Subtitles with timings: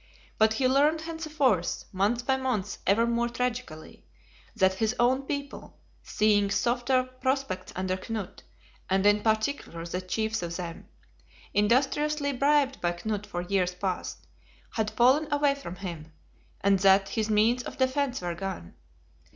[0.39, 4.03] But he learned henceforth, month by month ever more tragically,
[4.55, 8.39] that his own people, seeing softer prospects under Knut,
[8.89, 10.87] and in particular the chiefs of them,
[11.53, 14.25] industriously bribed by Knut for years past,
[14.71, 16.11] had fallen away from him;
[16.61, 18.73] and that his means of defence were gone.